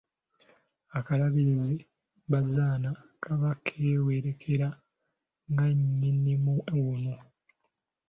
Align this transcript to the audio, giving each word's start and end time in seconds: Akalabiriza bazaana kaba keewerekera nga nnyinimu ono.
Akalabiriza 0.97 1.73
bazaana 2.31 2.89
kaba 3.23 3.49
keewerekera 3.65 4.67
nga 5.49 5.65
nnyinimu 5.75 6.55
ono. 6.89 7.15